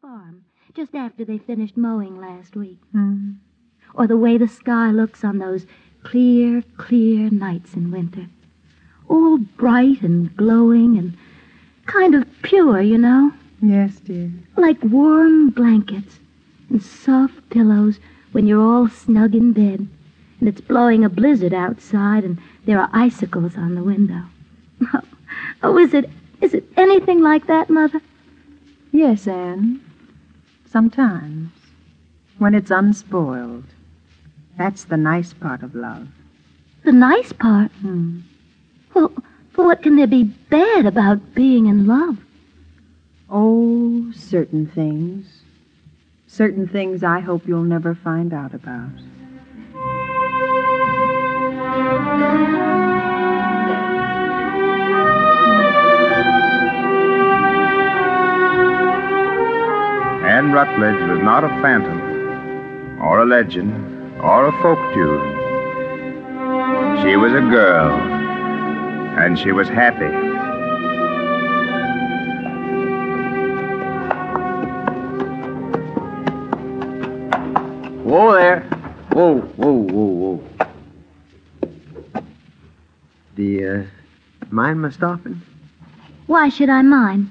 [0.00, 0.44] farm
[0.76, 2.78] just after they finished mowing last week.
[2.92, 3.32] Hmm.
[3.94, 5.66] Or the way the sky looks on those
[6.04, 8.26] clear, clear nights in winter.
[9.08, 11.16] All bright and glowing and
[11.86, 13.32] kind of pure, you know?
[13.60, 14.30] Yes, dear.
[14.56, 16.20] Like warm blankets
[16.70, 17.98] and soft pillows
[18.30, 19.88] when you're all snug in bed
[20.38, 24.22] and it's blowing a blizzard outside and there are icicles on the window.
[24.94, 25.00] Oh,
[25.64, 26.08] oh is it
[26.40, 28.00] is it anything like that, Mother?
[28.92, 29.80] Yes, Anne.
[30.70, 31.50] Sometimes.
[32.38, 33.64] When it's unspoiled.
[34.56, 36.08] That's the nice part of love.
[36.84, 37.70] The nice part.
[37.72, 38.20] Hmm.
[38.94, 39.12] Well,
[39.56, 42.18] well, what can there be bad about being in love?
[43.30, 45.26] Oh, certain things.
[46.26, 48.90] Certain things I hope you'll never find out about.
[60.78, 63.72] Anne Rutledge was not a phantom, or a legend,
[64.20, 65.34] or a folk tune.
[67.02, 67.90] She was a girl,
[69.18, 70.06] and she was happy.
[78.04, 78.60] Whoa there.
[79.12, 82.22] Whoa, whoa, whoa, whoa.
[83.36, 85.40] Do you uh, mind my stopping?
[86.26, 87.30] Why should I mind?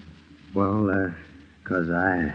[0.53, 1.11] Well, uh,
[1.63, 2.33] 'cause I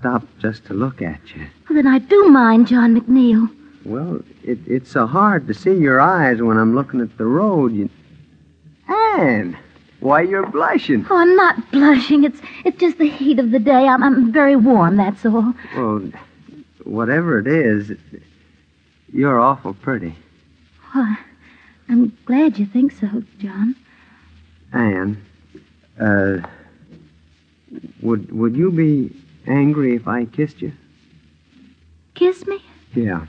[0.00, 1.46] stopped just to look at you.
[1.68, 3.54] Well, then I do mind, John McNeil.
[3.84, 7.74] Well, it, it's so hard to see your eyes when I'm looking at the road.
[7.74, 7.90] You...
[8.88, 9.58] Anne,
[10.00, 11.06] why you're blushing?
[11.10, 12.24] Oh, I'm not blushing.
[12.24, 13.86] It's it's just the heat of the day.
[13.86, 14.96] I'm I'm very warm.
[14.96, 15.54] That's all.
[15.76, 16.10] Well,
[16.84, 17.92] whatever it is,
[19.12, 20.14] you're awful pretty.
[20.92, 21.16] Why,
[21.88, 23.76] I'm glad you think so, John.
[24.72, 25.22] Anne,
[26.00, 26.38] uh,
[28.02, 29.14] would would you be
[29.50, 30.72] angry if I kissed you?
[32.14, 32.62] Kiss me?
[32.94, 33.26] Yeah.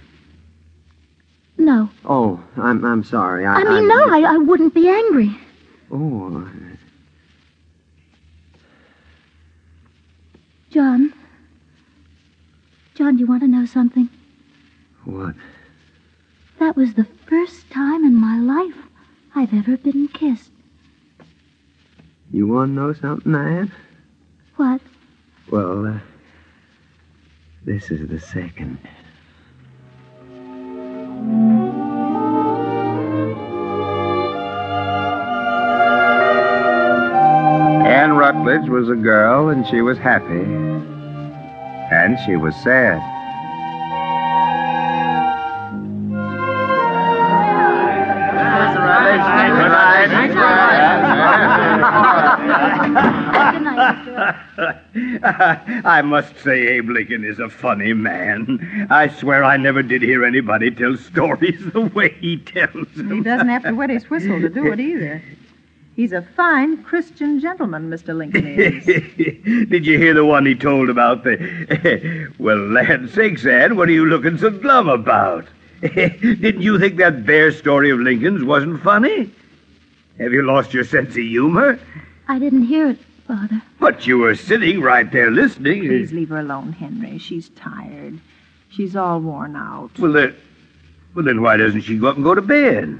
[1.58, 1.89] No.
[2.05, 3.45] Oh, I'm I'm sorry.
[3.45, 5.36] I, I mean, no, I, I wouldn't be angry.
[5.92, 6.48] Oh,
[10.70, 11.14] John.
[12.95, 14.09] John, do you want to know something?
[15.05, 15.36] what?
[16.59, 18.77] That was the first time in my life
[19.36, 20.52] I've ever been kissed.
[22.32, 23.71] You want to know something, Anne?
[24.55, 24.82] What?
[25.49, 25.99] Well, uh,
[27.64, 28.77] this is the second.
[37.86, 40.42] Anne Rutledge was a girl, and she was happy.
[41.94, 43.20] And she was sad.
[55.86, 58.87] I must say Abe Lincoln is a funny man.
[58.89, 63.11] I swear I never did hear anybody tell stories the way he tells them.
[63.11, 65.21] He doesn't have to wet his whistle to do it either.
[65.95, 68.15] He's a fine Christian gentleman, Mr.
[68.15, 68.86] Lincoln is.
[69.70, 72.31] did you hear the one he told about the...
[72.39, 75.45] well, land sakes, Anne, what are you looking so glum about?
[75.81, 79.31] Didn't you think that bear story of Lincoln's wasn't funny?
[80.20, 81.80] Have you lost your sense of humor?
[82.27, 82.99] I didn't hear it,
[83.31, 83.61] Father.
[83.80, 85.87] But you were sitting right there listening.
[85.87, 87.17] Please leave her alone, Henry.
[87.17, 88.19] She's tired.
[88.69, 89.97] She's all worn out.
[89.97, 90.36] Well, then,
[91.15, 92.99] well, then why doesn't she go up and go to bed?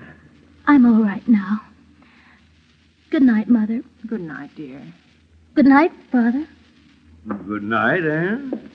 [0.68, 1.62] I'm all right now.
[3.10, 3.82] Good night, Mother.
[4.08, 4.82] Good night, dear.
[5.54, 6.48] Good night, Father.
[7.46, 8.71] Good night, Anne.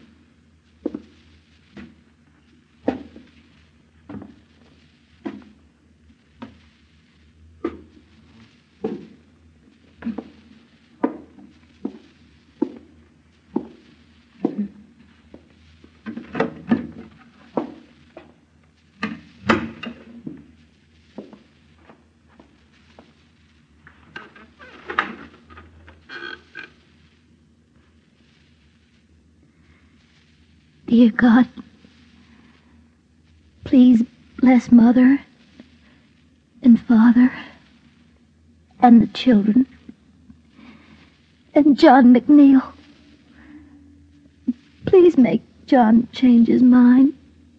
[30.86, 31.48] Dear God,
[33.64, 34.04] please
[34.36, 35.20] bless Mother
[36.62, 37.32] and Father
[38.78, 39.66] and the children
[41.54, 42.62] and John McNeil.
[44.84, 47.14] Please make John change his mind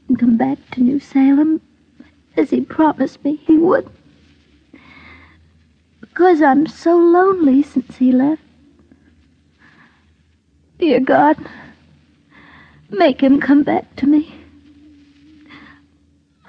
[0.08, 1.60] and come back to New Salem
[2.38, 3.90] as he promised me he would.
[6.00, 8.42] Because I'm so lonely since he left.
[10.80, 11.36] Dear God,
[12.90, 14.34] Make him come back to me.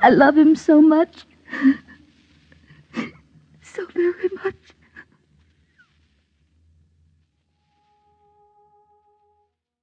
[0.01, 1.25] I love him so much.
[3.63, 4.78] So very much.